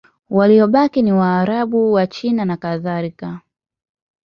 Waliobaki 0.29 1.01
ni 1.01 1.11
Waarabu, 1.13 1.93
Wachina 1.93 2.45
nakadhalika. 2.45 3.39